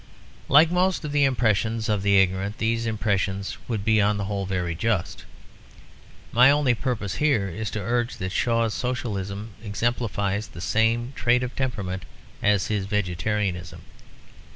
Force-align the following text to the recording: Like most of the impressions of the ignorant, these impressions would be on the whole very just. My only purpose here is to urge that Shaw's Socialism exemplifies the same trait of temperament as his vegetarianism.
Like 0.49 0.71
most 0.71 1.05
of 1.05 1.11
the 1.11 1.25
impressions 1.25 1.87
of 1.87 2.01
the 2.01 2.17
ignorant, 2.19 2.57
these 2.57 2.87
impressions 2.87 3.59
would 3.67 3.85
be 3.85 4.01
on 4.01 4.17
the 4.17 4.23
whole 4.23 4.47
very 4.47 4.73
just. 4.73 5.25
My 6.31 6.49
only 6.49 6.73
purpose 6.73 7.17
here 7.21 7.49
is 7.49 7.69
to 7.69 7.81
urge 7.83 8.17
that 8.17 8.31
Shaw's 8.31 8.73
Socialism 8.73 9.51
exemplifies 9.63 10.47
the 10.47 10.59
same 10.59 11.13
trait 11.15 11.43
of 11.43 11.55
temperament 11.55 12.05
as 12.41 12.65
his 12.65 12.85
vegetarianism. 12.87 13.81